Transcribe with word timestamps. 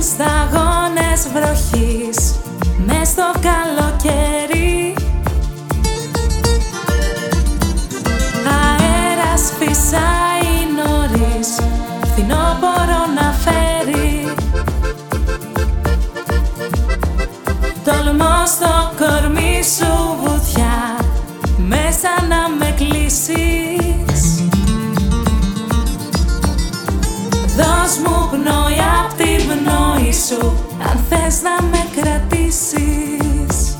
σταγόνες 0.00 1.28
βροχής 1.32 2.34
μες 2.86 3.08
στο 3.08 3.30
καλοκαίρι. 3.40 4.94
Αέρας 8.58 9.52
φυσάει 9.58 10.52
νωρίς 10.76 11.48
φθινόπορο 12.12 13.00
να 13.14 13.32
φέρει. 13.32 14.34
Τολμώ 17.84 18.46
στο 18.46 18.92
κορμί 18.98 19.62
σου 19.76 20.16
βουθιά 20.22 20.96
μέσα 21.56 22.08
να 22.28 22.48
με 22.58 22.74
κλείσεις. 22.76 24.42
Δώσ' 27.56 27.98
μου 28.04 28.17
πνοή 30.18 30.40
σου 30.40 30.56
Αν 30.90 31.04
θες 31.08 31.42
να 31.42 31.66
με 31.70 31.82
κρατήσεις. 31.96 33.76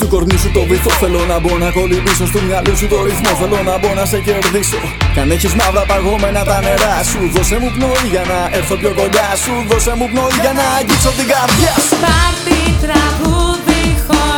Του 0.00 0.08
κορμί 0.08 0.38
σου 0.38 0.50
το 0.52 0.62
βυθό 0.62 0.90
θέλω 0.90 1.24
να 1.24 1.38
μπω 1.38 1.58
να 1.58 1.70
κολυμπήσω 1.70 2.26
Στο 2.26 2.40
μυαλό 2.46 2.74
σου 2.76 2.86
το 2.88 3.02
ρυθμό. 3.04 3.30
Θέλω 3.40 3.62
να 3.62 3.78
μπω 3.78 3.94
να 3.94 4.04
σε 4.04 4.18
κερδίσω. 4.20 4.80
Κι 5.12 5.20
αν 5.20 5.30
έχεις 5.30 5.54
μαύρα 5.54 5.84
παγωμένα 5.90 6.44
τα 6.44 6.60
νερά 6.60 6.96
σου 7.10 7.20
Δώσε 7.34 7.58
μου 7.60 7.70
πνοή 7.74 8.06
για 8.10 8.24
να 8.30 8.56
έρθω 8.58 8.74
πιο 8.76 8.92
κοντά 8.98 9.28
σου. 9.42 9.52
Δώσε 9.68 9.92
μου 9.98 10.06
πνοή 10.12 10.36
για 10.40 10.52
να 10.58 10.64
αγγίξω 10.78 11.10
την 11.18 11.26
καρδιά 11.32 11.74
σου. 11.86 11.96
Πάρτι 12.04 12.60
τραγούδι 12.84 13.82
χορό 14.06 14.35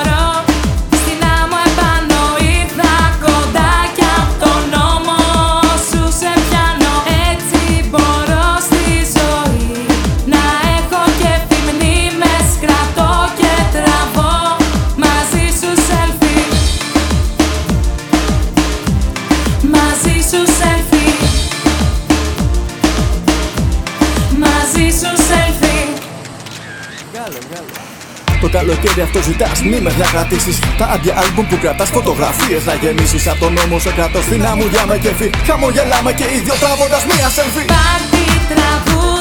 Το 28.40 28.48
καλοκαίρι 28.48 29.00
αυτό 29.00 29.22
ζητάς 29.22 29.62
μη 29.62 29.80
με 29.80 29.90
διακρατήσεις 29.90 30.58
Τα 30.78 30.84
άδεια 30.84 31.14
άλμπουμ 31.16 31.46
που 31.46 31.58
κρατάς 31.58 31.88
φωτογραφίες 31.88 32.64
Να 32.64 32.74
γεννήσεις 32.74 33.26
από 33.28 33.38
τον 33.38 33.52
νόμο 33.52 33.78
σε 33.78 33.92
κρατώ 33.92 34.20
στην 34.22 34.46
άμμουδια 34.46 34.86
με 34.86 34.98
κεφί 34.98 35.30
Χαμογελάμε 35.46 36.12
και 36.12 36.24
οι 36.24 36.38
δυο 36.44 36.54
τραβώντας 36.54 37.04
μία 37.04 37.28
selfie. 37.36 37.66
Πάρτι 37.74 38.24
τραγούδι 38.52 39.17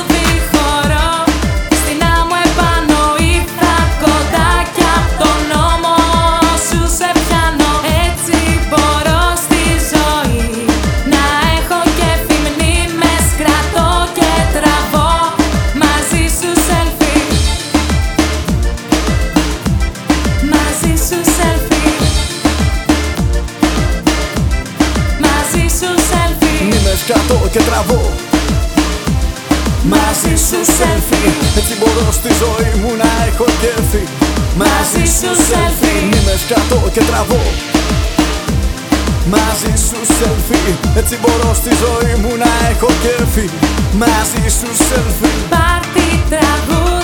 κρατώ 27.78 28.10
και 28.14 28.20
τραβώ 28.20 28.28
Μαζί 29.90 30.44
σου 30.48 30.60
selfie. 30.78 31.32
Έτσι 31.58 31.74
μπορώ 31.80 32.12
στη 32.12 32.30
ζωή 32.42 32.72
μου 32.82 32.92
να 33.04 33.10
έχω 33.28 33.46
κέφι. 33.62 34.04
Μαζί 34.58 35.06
σου 35.18 35.32
selfie. 35.50 36.02
Μνήμες 36.04 36.42
κρατώ 36.48 36.90
και 36.94 37.02
τραβώ. 37.10 37.42
Μαζί 39.30 39.74
σου 39.88 40.00
selfie. 40.20 40.98
Έτσι 40.98 41.18
μπορώ 41.22 41.54
στη 41.54 41.70
ζωή 41.84 42.16
μου 42.22 42.32
να 42.38 42.68
έχω 42.70 42.88
κέφι. 43.02 43.50
Μαζί 43.98 44.44
σου 44.60 44.70
selfie. 44.90 45.50
Πάρτι 45.50 46.24
τραγούδι 46.30 46.78
χορό 46.78 46.97